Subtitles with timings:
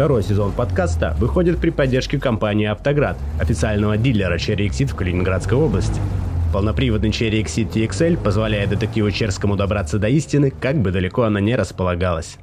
[0.00, 6.00] Второй сезон подкаста выходит при поддержке компании «Автоград», официального дилера Cherry Exit в Калининградской области.
[6.54, 11.54] Полноприводный Cherry Exit TXL позволяет детективу Черскому добраться до истины, как бы далеко она не
[11.54, 12.38] располагалась.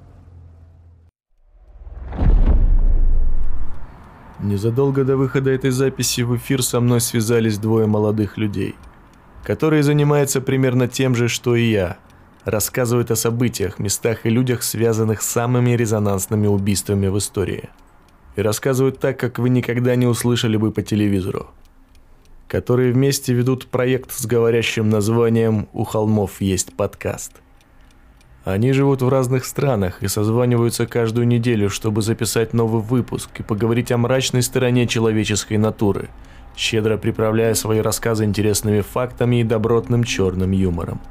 [4.39, 8.75] Незадолго до выхода этой записи в эфир со мной связались двое молодых людей,
[9.43, 11.97] которые занимаются примерно тем же, что и я.
[12.47, 17.67] Рассказывают о событиях, местах и людях, связанных с самыми резонансными убийствами в истории.
[18.37, 21.47] И рассказывают так, как вы никогда не услышали бы по телевизору.
[22.47, 27.33] Которые вместе ведут проект с говорящим названием «У холмов есть подкаст».
[28.45, 33.91] Они живут в разных странах и созваниваются каждую неделю, чтобы записать новый выпуск и поговорить
[33.91, 36.07] о мрачной стороне человеческой натуры,
[36.55, 41.01] щедро приправляя свои рассказы интересными фактами и добротным черным юмором.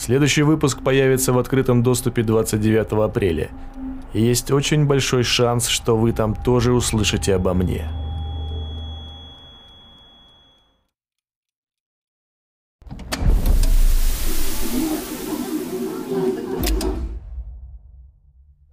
[0.00, 3.50] Следующий выпуск появится в открытом доступе 29 апреля.
[4.14, 7.86] И есть очень большой шанс, что вы там тоже услышите обо мне.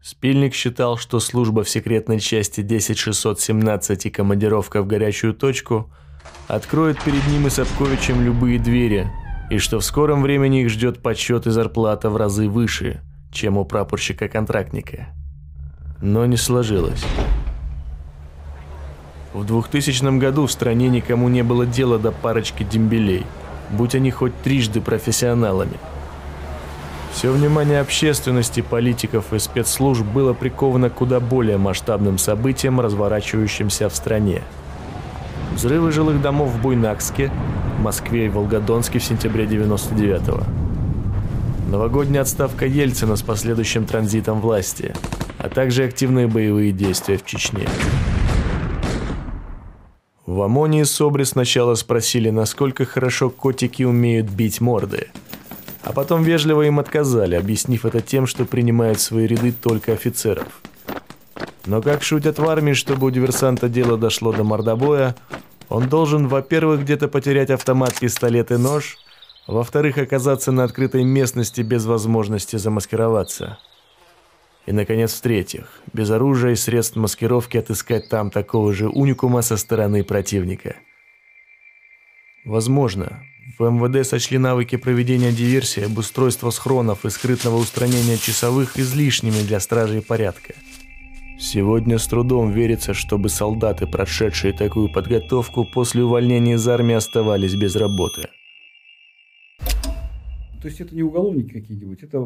[0.01, 5.89] Спильник считал, что служба в секретной части 10617 и командировка в горячую точку
[6.47, 9.11] откроет перед ним и Сапковичем любые двери,
[9.49, 13.65] и что в скором времени их ждет почет и зарплата в разы выше, чем у
[13.65, 15.07] прапорщика-контрактника.
[16.01, 17.05] Но не сложилось.
[19.33, 23.25] В 2000 году в стране никому не было дела до парочки дембелей,
[23.69, 25.77] будь они хоть трижды профессионалами–
[27.17, 34.43] все внимание общественности, политиков и спецслужб было приковано куда более масштабным событиям, разворачивающимся в стране.
[35.55, 37.31] Взрывы жилых домов в Буйнакске,
[37.79, 40.43] Москве и Волгодонске в сентябре 99-го.
[41.71, 44.93] Новогодняя отставка Ельцина с последующим транзитом власти,
[45.37, 47.67] а также активные боевые действия в Чечне.
[50.25, 55.07] В ОМОНе и СОБРе сначала спросили, насколько хорошо котики умеют бить морды–
[55.87, 60.47] а потом вежливо им отказали, объяснив это тем, что принимают в свои ряды только офицеров.
[61.67, 65.17] Но как шутят в армии, чтобы у диверсанта дело дошло до мордобоя,
[65.67, 68.97] он должен, во-первых, где-то потерять автомат, пистолет и нож,
[69.47, 73.59] во-вторых, оказаться на открытой местности без возможности замаскироваться.
[74.65, 80.05] И, наконец, в-третьих, без оружия и средств маскировки отыскать там такого же уникума со стороны
[80.05, 80.77] противника.
[82.45, 83.23] Возможно,
[83.59, 90.01] в МВД сочли навыки проведения диверсии, обустройства схронов и скрытного устранения часовых излишними для стражей
[90.01, 90.53] порядка.
[91.39, 97.75] Сегодня с трудом верится, чтобы солдаты, прошедшие такую подготовку, после увольнения из армии оставались без
[97.75, 98.27] работы.
[99.59, 102.25] То есть это не уголовники какие-нибудь, это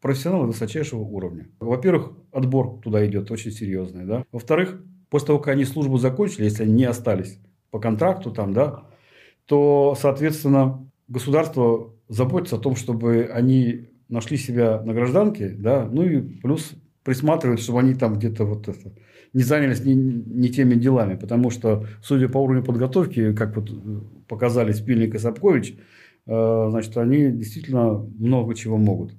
[0.00, 1.48] профессионалы высочайшего уровня.
[1.60, 4.06] Во-первых, отбор туда идет очень серьезный.
[4.06, 4.24] Да?
[4.32, 7.38] Во-вторых, после того, как они службу закончили, если они не остались
[7.70, 8.84] по контракту, там, да,
[9.44, 16.20] то, соответственно, государство заботится о том, чтобы они нашли себя на гражданке, да, ну и
[16.40, 16.72] плюс
[17.08, 18.92] присматривают, чтобы они там где-то вот это,
[19.32, 23.70] не занялись не, не теми делами, потому что, судя по уровню подготовки, как вот
[24.28, 25.74] показали Спильник и Сапкович,
[26.26, 29.12] э, значит, они действительно много чего могут.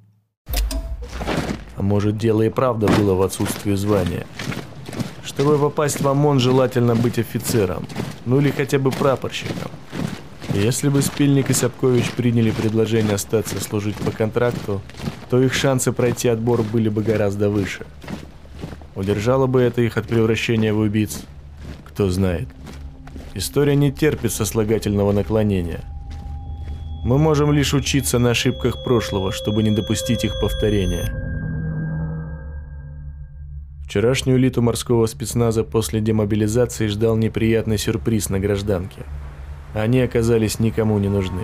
[1.77, 4.27] А может, дело и правда было в отсутствии звания?
[5.23, 7.87] Чтобы попасть в ОМОН, желательно быть офицером,
[8.27, 9.71] ну или хотя бы прапорщиком.
[10.53, 14.79] Если бы Спильник и Сапкович приняли предложение остаться служить по контракту,
[15.29, 17.85] то их шансы пройти отбор были бы гораздо выше.
[18.95, 21.21] Удержало бы это их от превращения в убийц?
[21.85, 22.47] Кто знает.
[23.33, 25.81] История не терпит сослагательного наклонения.
[27.03, 31.13] Мы можем лишь учиться на ошибках прошлого, чтобы не допустить их повторения.
[33.85, 39.03] Вчерашнюю элиту морского спецназа после демобилизации ждал неприятный сюрприз на гражданке–
[39.73, 41.43] они оказались никому не нужны.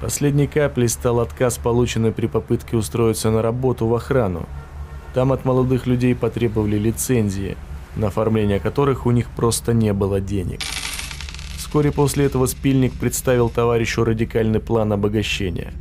[0.00, 4.48] Последней каплей стал отказ, полученный при попытке устроиться на работу в охрану.
[5.12, 7.56] Там от молодых людей потребовали лицензии,
[7.96, 10.60] на оформление которых у них просто не было денег.
[11.56, 15.72] Вскоре после этого Спильник представил товарищу радикальный план обогащения.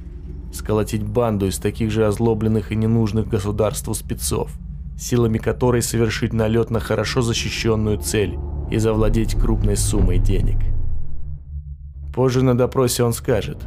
[0.54, 4.52] Сколотить банду из таких же озлобленных и ненужных государству спецов,
[4.98, 8.38] силами которой совершить налет на хорошо защищенную цель
[8.70, 10.58] и завладеть крупной суммой денег.
[12.14, 13.60] Позже на допросе он скажет.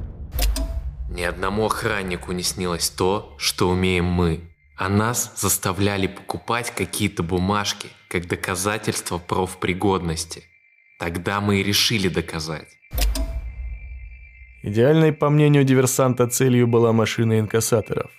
[1.14, 4.40] Ни одному охраннику не снилось то, что умеем мы.
[4.76, 10.44] А нас заставляли покупать какие-то бумажки, как доказательство профпригодности.
[10.98, 12.68] Тогда мы и решили доказать.
[14.62, 18.10] Идеальной, по мнению диверсанта, целью была машина инкассаторов.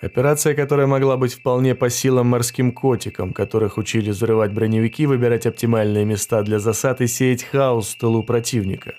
[0.00, 6.06] Операция, которая могла быть вполне по силам морским котикам, которых учили взрывать броневики, выбирать оптимальные
[6.06, 8.94] места для засад и сеять хаос в тылу противника.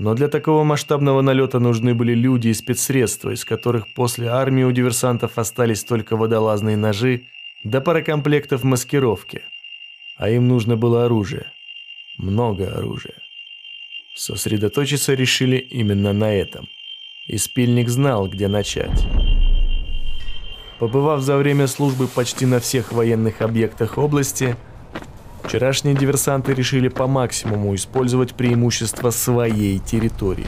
[0.00, 4.72] Но для такого масштабного налета нужны были люди и спецсредства, из которых после армии у
[4.72, 7.26] диверсантов остались только водолазные ножи
[7.64, 9.42] да пара комплектов маскировки.
[10.16, 11.52] А им нужно было оружие.
[12.16, 13.16] Много оружия.
[14.16, 16.66] Сосредоточиться решили именно на этом.
[17.26, 19.06] И Спильник знал, где начать.
[20.78, 24.56] Побывав за время службы почти на всех военных объектах области,
[25.42, 30.46] вчерашние диверсанты решили по максимуму использовать преимущества своей территории.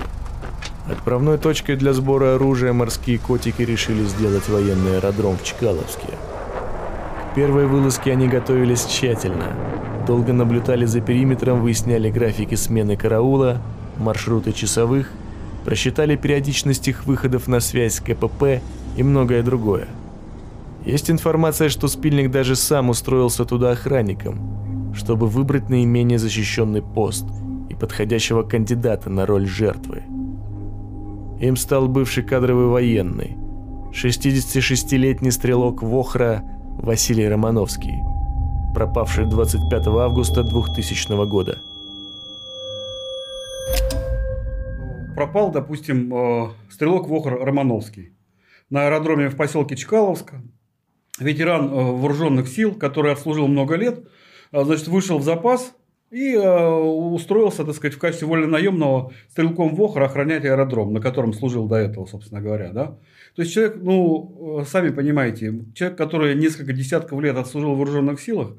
[0.91, 6.09] Отправной точкой для сбора оружия морские котики решили сделать военный аэродром в Чкаловске.
[7.31, 9.55] К первой вылазке они готовились тщательно.
[10.07, 13.63] Долго наблюдали за периметром, выясняли графики смены караула,
[13.99, 15.11] маршруты часовых,
[15.65, 18.61] просчитали периодичность их выходов на связь с КПП
[18.97, 19.87] и многое другое–
[20.85, 24.41] есть информация, что Спильник даже сам устроился туда охранником,
[24.95, 27.27] чтобы выбрать наименее защищенный пост
[27.69, 30.03] и подходящего кандидата на роль жертвы.
[31.41, 33.37] Им стал бывший кадровый военный,
[33.93, 36.43] 66-летний стрелок Вохра
[36.79, 38.01] Василий Романовский,
[38.75, 41.59] пропавший 25 августа 2000 года.
[45.15, 48.13] Пропал, допустим, э, стрелок Вохр Романовский
[48.71, 50.43] на аэродроме в поселке Чкаловска
[51.19, 54.09] ветеран э, вооруженных сил, который отслужил много лет,
[54.53, 55.75] значит, вышел в запас
[56.11, 61.67] и э, устроился, так сказать, в качестве вольнонаемного стрелком ВОХРа охранять аэродром, на котором служил
[61.67, 62.99] до этого, собственно говоря, да.
[63.35, 68.57] То есть человек, ну, сами понимаете, человек, который несколько десятков лет отслужил в вооруженных силах,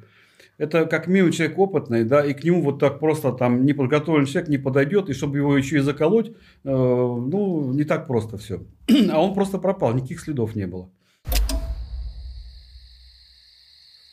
[0.58, 4.50] это как минимум человек опытный, да, и к нему вот так просто там неподготовленный человек
[4.50, 8.64] не подойдет, и чтобы его еще и заколоть, э, ну, не так просто все.
[9.12, 10.90] А он просто пропал, никаких следов не было.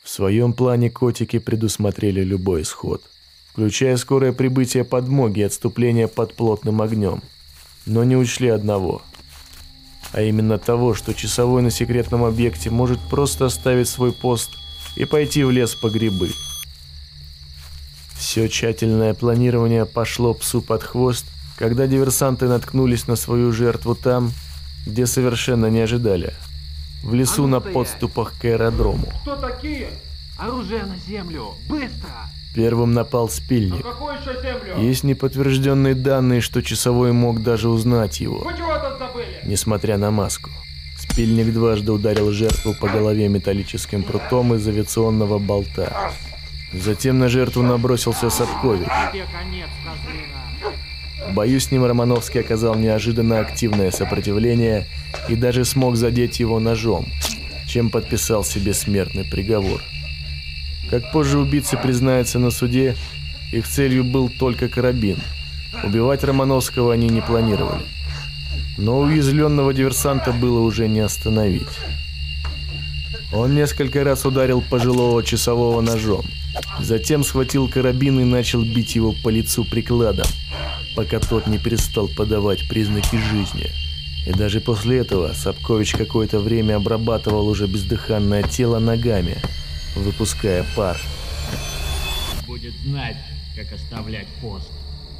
[0.11, 3.01] своем плане котики предусмотрели любой исход,
[3.51, 7.21] включая скорое прибытие подмоги и отступление под плотным огнем.
[7.85, 9.01] Но не учли одного.
[10.11, 14.49] А именно того, что часовой на секретном объекте может просто оставить свой пост
[14.97, 16.31] и пойти в лес по грибы.
[18.17, 21.25] Все тщательное планирование пошло псу под хвост,
[21.57, 24.31] когда диверсанты наткнулись на свою жертву там,
[24.85, 26.33] где совершенно не ожидали–
[27.03, 29.07] в лесу а ну на подступах к аэродрому.
[29.21, 29.89] Кто такие?
[30.37, 31.53] Оружие на землю!
[31.67, 32.09] Быстро!
[32.53, 33.85] Первым напал спильник.
[34.77, 38.45] Есть неподтвержденные данные, что часовой мог даже узнать его.
[39.45, 40.49] Несмотря на маску.
[40.97, 46.11] Спильник дважды ударил жертву по голове металлическим прутом из авиационного болта.
[46.73, 48.87] Затем на жертву набросился Сапкович.
[51.31, 54.85] В бою с ним Романовский оказал неожиданно активное сопротивление
[55.29, 57.07] и даже смог задеть его ножом,
[57.67, 59.81] чем подписал себе смертный приговор.
[60.89, 62.97] Как позже убийцы признаются на суде,
[63.53, 65.19] их целью был только карабин.
[65.85, 67.85] Убивать Романовского они не планировали.
[68.77, 71.79] Но уязвленного диверсанта было уже не остановить.
[73.31, 76.25] Он несколько раз ударил пожилого часового ножом.
[76.81, 80.27] Затем схватил карабин и начал бить его по лицу прикладом,
[80.95, 83.71] пока тот не перестал подавать признаки жизни.
[84.25, 89.37] И даже после этого Сапкович какое-то время обрабатывал уже бездыханное тело ногами,
[89.95, 90.97] выпуская пар.
[92.45, 93.17] Будет знать,
[93.55, 94.71] как оставлять пост.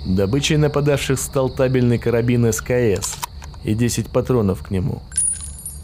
[0.05, 3.15] Добычей нападавших стал табельный карабин СКС
[3.63, 5.01] и 10 патронов к нему.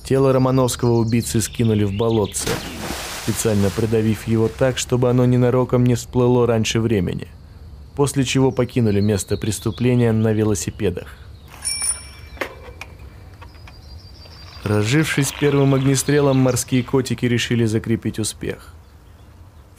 [0.04, 2.48] Тело Романовского убийцы скинули в болотце,
[3.24, 7.28] специально придавив его так, чтобы оно ненароком не всплыло раньше времени,
[7.98, 11.18] после чего покинули место преступления на велосипедах.
[14.64, 18.76] Разжившись первым огнестрелом, морские котики решили закрепить успех.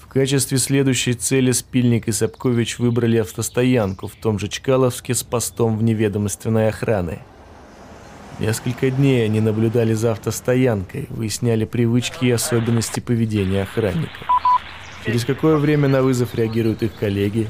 [0.03, 5.79] В качестве следующей цели Спильник и Сапкович выбрали автостоянку в том же Чкаловске с постом
[5.79, 7.21] в неведомственной охраны.
[8.41, 14.27] Несколько дней они наблюдали за автостоянкой, выясняли привычки и особенности поведения охранников.
[15.07, 17.49] Через какое время на вызов реагируют их коллеги,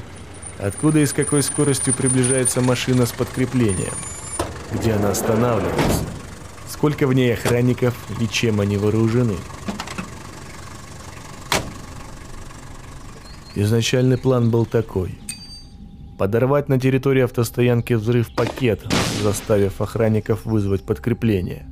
[0.59, 3.93] откуда и с какой скоростью приближается машина с подкреплением,
[4.73, 6.03] где она останавливается–
[6.79, 9.35] сколько в ней охранников и чем они вооружены.
[13.55, 15.19] Изначальный план был такой.
[16.17, 18.81] Подорвать на территории автостоянки взрыв пакет,
[19.21, 21.65] заставив охранников вызвать подкрепление.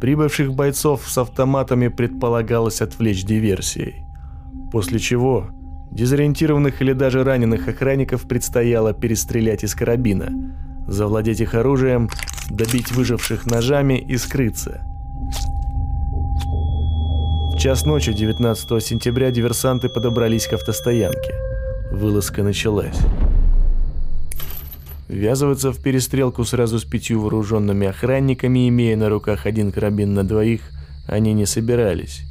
[0.00, 3.96] Прибывших бойцов с автоматами предполагалось отвлечь диверсией.
[4.72, 5.50] После чего
[5.90, 10.30] дезориентированных или даже раненых охранников предстояло перестрелять из карабина,
[10.86, 12.08] завладеть их оружием
[12.50, 14.82] добить выживших ножами и скрыться.
[17.58, 21.34] час ночи 19 сентября диверсанты подобрались к автостоянке.
[21.90, 22.98] Вылазка началась.
[25.08, 30.60] Ввязываться в перестрелку сразу с пятью вооруженными охранниками, имея на руках один карабин на двоих,
[31.06, 32.22] они не собирались.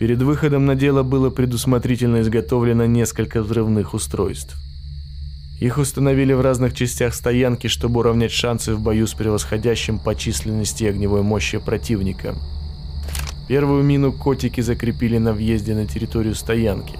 [0.00, 4.56] Перед выходом на дело было предусмотрительно изготовлено несколько взрывных устройств.
[5.60, 10.84] Их установили в разных частях стоянки, чтобы уравнять шансы в бою с превосходящим по численности
[10.84, 12.38] и огневой мощи противником.
[13.46, 16.98] Первую мину котики закрепили на въезде на территорию стоянки.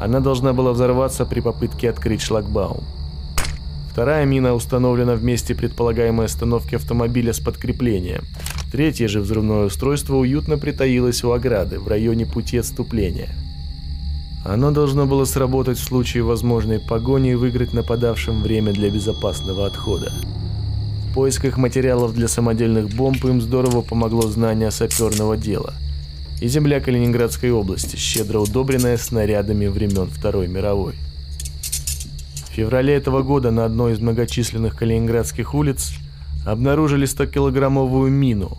[0.00, 2.82] Она должна была взорваться при попытке открыть шлагбаум.
[3.92, 8.24] Вторая мина установлена в месте предполагаемой остановки автомобиля с подкреплением.
[8.72, 13.30] Третье же взрывное устройство уютно притаилось у ограды в районе пути отступления.
[14.44, 20.12] Оно должно было сработать в случае возможной погони и выиграть нападавшим время для безопасного отхода.
[21.10, 25.72] В поисках материалов для самодельных бомб им здорово помогло знание саперного дела.
[26.40, 30.94] И земля Калининградской области, щедро удобренная снарядами времен Второй мировой.
[32.50, 35.92] В феврале этого года на одной из многочисленных калининградских улиц
[36.46, 38.56] обнаружили 100-килограммовую мину,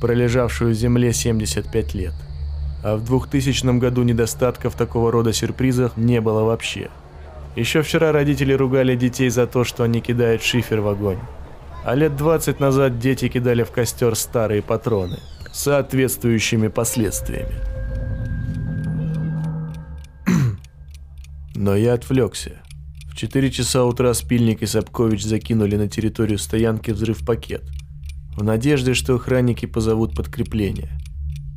[0.00, 2.14] пролежавшую в земле 75 лет.
[2.82, 6.90] А в 2000 году недостатков такого рода сюрпризах не было вообще.
[7.56, 11.18] Еще вчера родители ругали детей за то, что они кидают шифер в огонь.
[11.84, 15.18] А лет 20 назад дети кидали в костер старые патроны
[15.52, 17.54] с соответствующими последствиями.
[21.54, 22.62] Но я отвлекся.
[23.18, 27.64] 4 часа утра Спильник и Сапкович закинули на территорию стоянки взрыв-пакет,
[28.36, 31.00] в надежде, что охранники позовут подкрепление.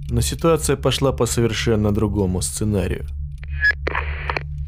[0.09, 3.05] Но ситуация пошла по совершенно другому сценарию.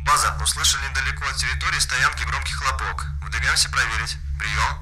[0.05, 3.07] База, услышали недалеко от территории стоянки громкий хлопок.
[3.25, 4.17] Выдвигаемся проверить.
[4.38, 4.73] Прием.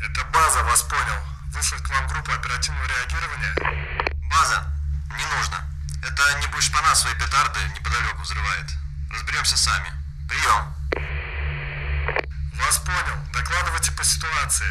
[0.00, 1.20] Это база, вас понял.
[1.52, 3.52] Выслать к вам группу оперативного реагирования?
[4.32, 4.64] База,
[5.12, 5.60] не нужно.
[6.00, 8.72] Это небось шпана свои петарды неподалеку взрывает.
[9.12, 9.97] Разберемся сами.
[10.28, 11.04] Прием.
[12.56, 13.16] Вас понял.
[13.32, 14.66] Докладывайте по ситуации.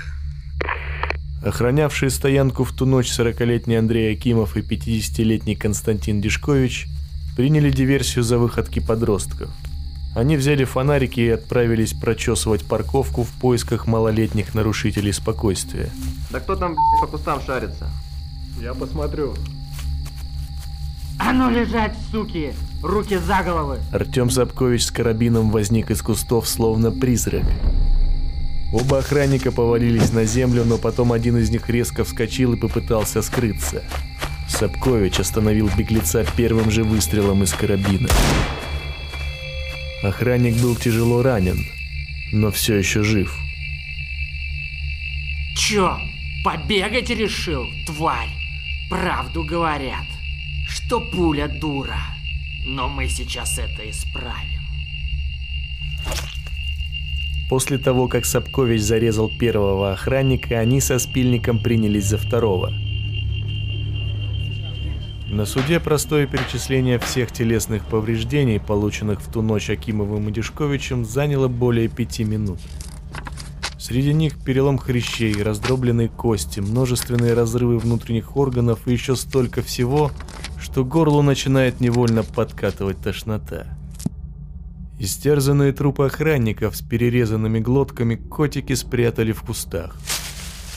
[1.43, 6.87] Охранявшие стоянку в ту ночь 40-летний Андрей Акимов и 50-летний Константин Дешкович
[7.35, 9.49] приняли диверсию за выходки подростков.
[10.15, 15.91] Они взяли фонарики и отправились прочесывать парковку в поисках малолетних нарушителей спокойствия.
[16.31, 17.87] Да кто там блядь, по кустам шарится?
[18.59, 19.35] Я посмотрю.
[21.19, 22.53] А ну лежать, суки!
[22.83, 23.79] Руки за головы!
[23.91, 27.43] Артем Сапкович с карабином возник из кустов, словно призрак.
[28.71, 33.83] Оба охранника повалились на землю, но потом один из них резко вскочил и попытался скрыться.
[34.47, 38.09] Сапкович остановил беглеца первым же выстрелом из карабина.
[40.03, 41.65] Охранник был тяжело ранен,
[42.31, 43.35] но все еще жив.
[45.55, 45.97] Чё,
[46.43, 48.29] побегать решил, тварь?
[48.89, 50.05] Правду говорят,
[50.69, 52.16] что пуля дура.
[52.69, 54.59] Но мы сейчас это исправим.
[57.49, 62.73] После того, как Сапкович зарезал первого охранника, они со спильником принялись за второго.
[65.29, 71.47] На суде простое перечисление всех телесных повреждений, полученных в ту ночь Акимовым и Дешковичем, заняло
[71.47, 72.59] более пяти минут.
[73.79, 80.11] Среди них перелом хрящей, раздробленные кости, множественные разрывы внутренних органов и еще столько всего,
[80.77, 83.65] что горлу начинает невольно подкатывать тошнота.
[84.99, 89.95] Истерзанные трупы охранников с перерезанными глотками котики спрятали в кустах.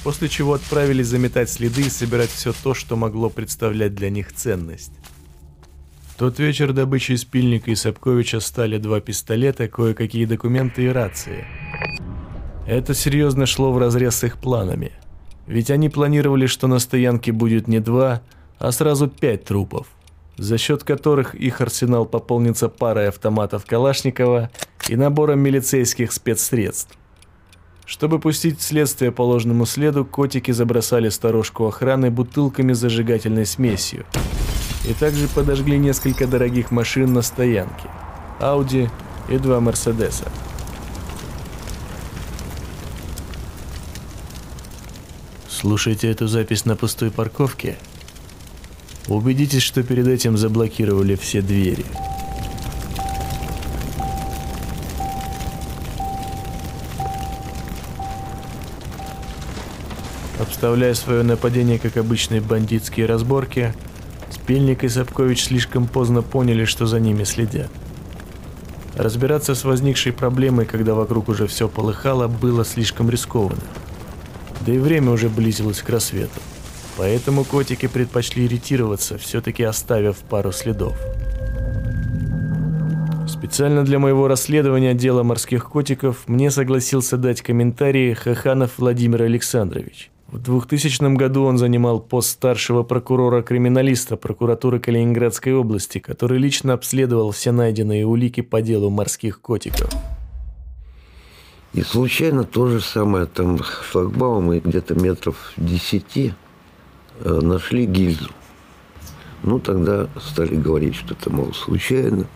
[0.02, 4.94] После чего отправились заметать следы и собирать все то, что могло представлять для них ценность.
[6.14, 11.44] В тот вечер добычей Спильника и Сапковича стали два пистолета, кое-какие документы и рации.
[12.66, 14.92] Это серьезно шло вразрез с их планами.
[15.46, 18.22] Ведь они планировали, что на стоянке будет не два, а
[18.72, 19.86] сразу пять трупов
[20.40, 24.50] за счет которых их арсенал пополнится парой автоматов Калашникова
[24.88, 26.96] и набором милицейских спецсредств.
[27.84, 34.06] Чтобы пустить следствие по ложному следу, котики забросали сторожку охраны бутылками с зажигательной смесью
[34.88, 37.90] и также подожгли несколько дорогих машин на стоянке–
[38.40, 38.88] Ауди
[39.28, 40.24] и два Мерседеса.
[45.48, 47.76] Слушайте эту запись на пустой парковке–
[49.10, 51.84] Убедитесь, что перед этим заблокировали все двери.
[60.38, 63.74] Обставляя свое нападение как обычные бандитские разборки,
[64.30, 67.68] Спельник и Сапкович слишком поздно поняли, что за ними следят.
[68.94, 73.60] Разбираться с возникшей проблемой, когда вокруг уже все полыхало, было слишком рискованно.
[74.64, 76.40] Да и время уже близилось к рассвету.
[77.00, 80.98] Поэтому котики предпочли ретироваться, все-таки оставив пару следов.
[83.26, 90.10] Специально для моего расследования дела морских котиков мне согласился дать комментарии Хаханов Владимир Александрович.
[90.26, 97.50] В 2000 году он занимал пост старшего прокурора-криминалиста прокуратуры Калининградской области, который лично обследовал все
[97.50, 99.90] найденные улики по делу морских котиков.
[101.72, 103.58] И случайно то же самое, там
[103.90, 106.34] шлагбаум и где-то метров десяти
[107.24, 108.30] нашли гильзу.
[109.42, 112.26] Ну, тогда стали говорить, что это, мол, случайно.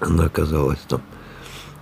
[0.00, 1.00] Она оказалась там.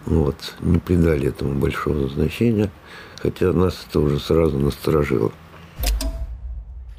[0.05, 0.55] Вот.
[0.61, 2.71] Не придали этому большого значения–
[3.25, 5.33] хотя нас это уже сразу насторожило.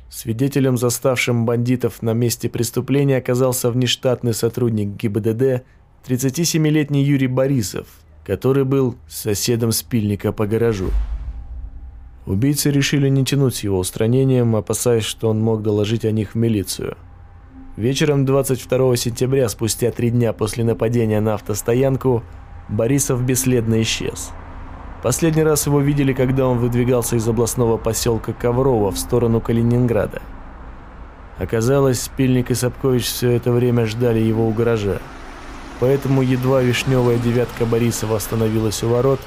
[0.10, 5.64] Свидетелем, заставшим бандитов на месте преступления, оказался внештатный сотрудник ГИБДД,
[6.08, 7.86] 37-летний Юрий Борисов,
[8.26, 10.90] который был соседом спильника по гаражу.
[12.26, 16.36] Убийцы решили не тянуть с его устранением, опасаясь, что он мог доложить о них в
[16.36, 16.98] милицию.
[17.78, 22.24] Вечером 22 сентября, спустя три дня после нападения на автостоянку,
[22.70, 24.32] Борисов бесследно исчез–
[25.06, 30.20] Последний раз его видели, когда он выдвигался из областного поселка Коврово в сторону Калининграда.
[31.38, 34.98] Оказалось, Спильник и Сапкович все это время ждали его у гаража.
[35.80, 39.20] Поэтому едва вишневая девятка Борисова остановилась у ворот,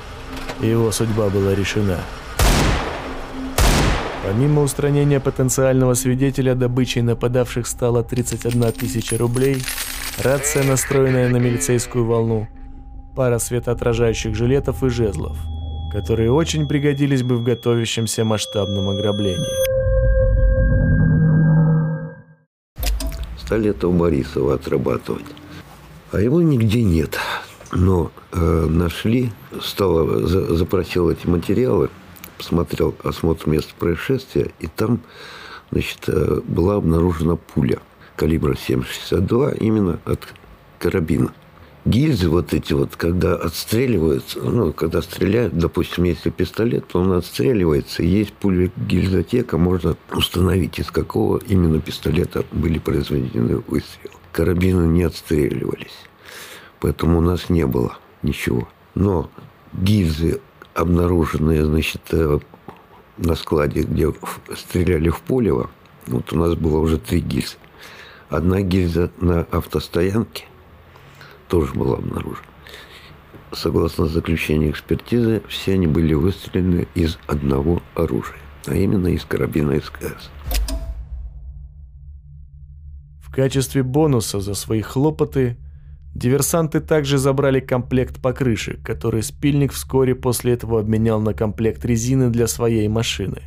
[0.60, 1.98] его судьба была решена.
[4.24, 9.62] Помимо устранения потенциального свидетеля, добычей нападавших стало 31 тысяча рублей,
[10.22, 12.48] рация, настроенная на милицейскую волну,
[13.16, 15.36] пара светоотражающих жилетов и жезлов–
[15.90, 19.46] которые очень пригодились бы в готовящемся масштабном ограблении.
[23.38, 25.24] Стали это у Борисова отрабатывать.
[26.12, 27.18] А его нигде нет.
[27.72, 29.30] Но э, нашли,
[29.62, 31.90] стало, за, запросил эти материалы,
[32.38, 35.00] посмотрел осмотр места происшествия, и там
[35.70, 37.80] значит, э, была обнаружена пуля
[38.16, 40.20] калибра 7,62 именно от
[40.78, 41.32] карабина
[41.88, 48.02] гильзы вот эти вот, когда отстреливаются, ну, когда стреляют, допустим, если пистолет, то он отстреливается,
[48.02, 54.14] есть пуля гильзотека, можно установить, из какого именно пистолета были произведены выстрелы.
[54.32, 55.96] Карабины не отстреливались,
[56.80, 58.68] поэтому у нас не было ничего.
[58.94, 59.30] Но
[59.72, 60.40] гильзы,
[60.78, 62.38] обнаруженные, значит, э,
[63.16, 64.12] на складе, где
[64.56, 65.70] стреляли в полево,
[66.06, 67.56] вот у нас было уже три гильзы.
[68.30, 70.44] Одна гильза на автостоянке–
[71.48, 72.46] тоже была обнаружена.
[73.52, 78.36] Согласно заключению экспертизы, все они были выстрелены из одного оружия,
[78.66, 80.30] а именно из карабина СКС.
[83.22, 85.56] В качестве бонуса за свои хлопоты
[86.18, 92.46] диверсанты также забрали комплект покрышек, который спильник вскоре после этого обменял на комплект резины для
[92.46, 93.42] своей машины.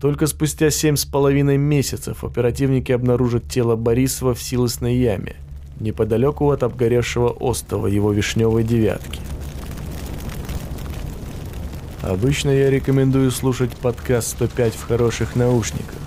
[0.00, 5.36] Только спустя семь с половиной месяцев оперативники обнаружат тело Борисова в силосной яме–
[5.82, 9.20] неподалеку от обгоревшего остова его вишневой девятки.
[12.02, 15.98] Обычно я рекомендую слушать подкаст 105 в хороших наушниках.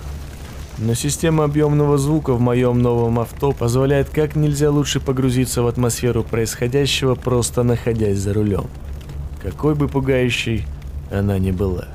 [0.78, 6.22] Но система объемного звука в моем новом авто позволяет как нельзя лучше погрузиться в атмосферу
[6.22, 8.66] происходящего, просто находясь за рулем.
[9.42, 10.66] Какой бы пугающей
[11.10, 11.88] она ни была.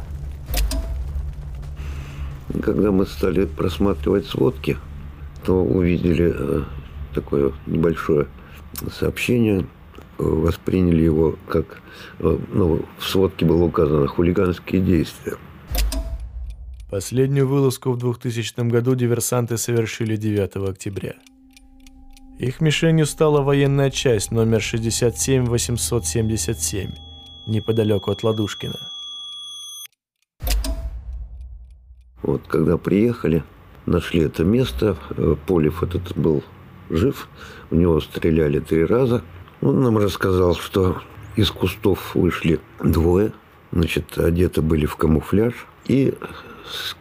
[2.64, 4.78] Когда мы стали просматривать сводки,
[5.46, 6.64] то увидели э,
[7.14, 8.28] такое небольшое
[8.92, 9.66] сообщение,
[10.18, 11.82] восприняли его как,
[12.20, 15.36] ну, в сводке было указано хулиганские действия.
[16.92, 21.14] Последнюю вылазку в 2000 году диверсанты совершили 9 октября.
[22.38, 26.92] Их мишенью стала военная часть номер 67877,
[27.48, 28.90] неподалеку от Ладушкина.
[32.24, 33.46] Вот, когда приехали,
[33.86, 36.44] нашли это место, э, Полев этот был
[36.90, 37.30] жив.
[37.70, 39.24] У него стреляли три раза.
[39.62, 41.02] Он нам рассказал, что
[41.38, 43.32] из кустов вышли двое.
[43.72, 45.54] Значит, одеты были в камуфляж.
[45.92, 46.14] И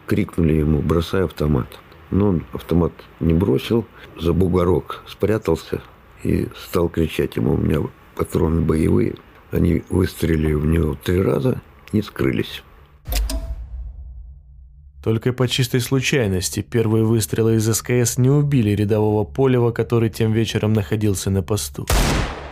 [0.05, 1.67] крикнули ему «бросай автомат».
[2.09, 3.85] Но он автомат не бросил,
[4.19, 5.81] за бугорок спрятался
[6.23, 7.79] и стал кричать ему «у меня
[8.17, 9.15] патроны боевые».
[9.51, 11.61] Они выстрелили в него три раза
[11.93, 12.63] и скрылись.
[15.01, 20.73] Только по чистой случайности первые выстрелы из СКС не убили рядового Полева, который тем вечером
[20.73, 21.87] находился на посту.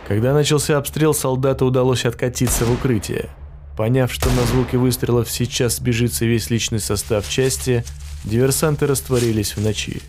[0.08, 3.28] Когда начался обстрел, солдату удалось откатиться в укрытие.
[3.76, 7.84] Поняв, что на звуки выстрелов сейчас сбежится весь личный состав части,
[8.24, 10.02] диверсанты растворились в ночи.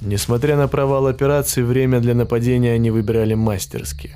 [0.00, 4.12] Несмотря на провал операции, время для нападения они выбирали мастерски.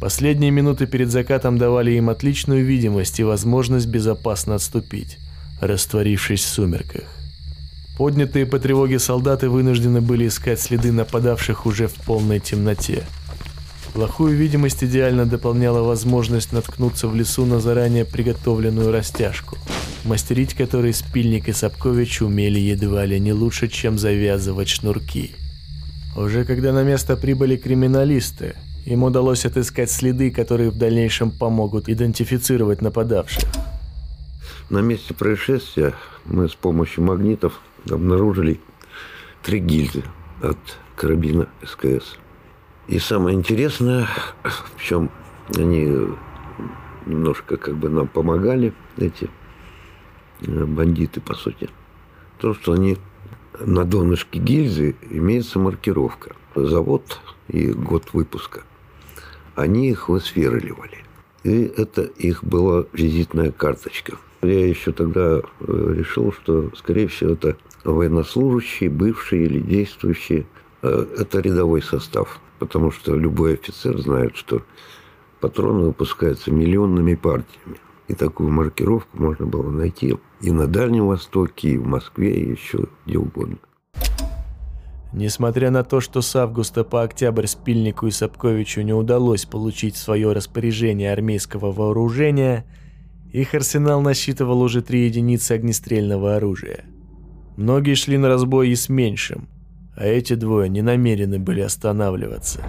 [0.00, 5.18] Последние минуты перед закатом давали им отличную видимость и возможность безопасно отступить
[5.62, 7.04] растворившись в сумерках.
[7.96, 13.04] Поднятые по тревоге солдаты вынуждены были искать следы нападавших уже в полной темноте.
[13.94, 19.58] Плохую видимость идеально дополняла возможность наткнуться в лесу на заранее приготовленную растяжку,
[20.04, 25.32] мастерить которой Спильник и Сапкович умели едва ли не лучше, чем завязывать шнурки.
[26.16, 28.54] Уже когда на место прибыли криминалисты,
[28.86, 33.44] им удалось отыскать следы, которые в дальнейшем помогут идентифицировать нападавших.
[34.70, 35.92] На месте происшествия
[36.24, 38.58] мы с помощью магнитов обнаружили
[39.42, 40.02] три гильзы
[40.42, 40.58] от
[40.96, 42.16] карабина СКС.
[42.88, 44.08] И самое интересное,
[44.42, 45.10] в чем
[45.56, 45.88] они
[47.06, 49.30] немножко как бы нам помогали, эти
[50.40, 51.70] э, бандиты, по сути,
[52.38, 52.98] то, что они
[53.60, 56.34] на донышке гильзы имеется маркировка.
[56.54, 58.62] Завод и год выпуска.
[59.54, 61.04] Они их высверливали.
[61.44, 64.16] И это их была визитная карточка.
[64.42, 70.46] Я еще тогда э, решил, что, скорее всего, это военнослужащие, бывшие или действующие.
[70.82, 74.62] Э, это рядовой состав потому что любой офицер знает, что
[75.40, 77.78] патроны выпускаются миллионными партиями.
[78.06, 82.86] И такую маркировку можно было найти и на Дальнем Востоке, и в Москве, и еще
[83.04, 83.58] где угодно.
[85.12, 90.32] Несмотря на то, что с августа по октябрь Спильнику и Сапковичу не удалось получить свое
[90.32, 92.64] распоряжение армейского вооружения,
[93.32, 96.84] их арсенал насчитывал уже три единицы огнестрельного оружия.
[97.56, 99.48] Многие шли на разбой и с меньшим,
[99.94, 102.60] а эти двое не намерены были останавливаться.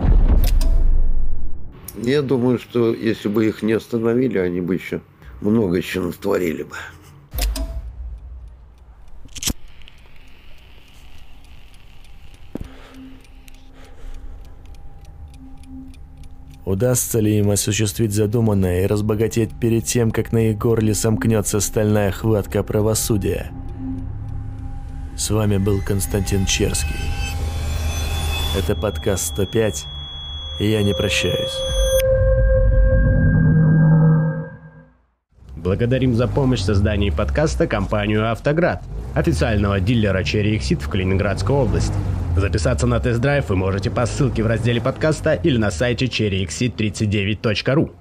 [2.02, 5.02] Я думаю, что если бы их не остановили, они бы еще
[5.42, 6.76] много еще натворили бы.
[16.66, 22.12] Удастся ли им осуществить задуманное и разбогатеть перед тем, как на их горле сомкнется стальная
[22.12, 23.52] хватка правосудия–
[25.24, 26.98] с вами был Константин Черский.
[28.58, 29.86] Это подкаст 105,
[30.60, 31.58] и я не прощаюсь.
[35.56, 38.84] Благодарим за помощь в создании подкаста компанию «Автоград»,
[39.16, 41.96] официального дилера Cherry Exit в Калининградской области.
[42.36, 47.92] Записаться на тест-драйв вы можете по ссылке в разделе подкаста или на сайте cherryexit39.ru.